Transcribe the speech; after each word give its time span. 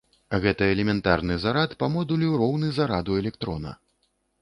Гэта 0.45 0.69
элементарны 0.75 1.37
зарад, 1.45 1.77
па 1.85 1.91
модулю 1.99 2.35
роўны 2.43 2.73
зараду 2.81 3.23
электрона. 3.25 3.81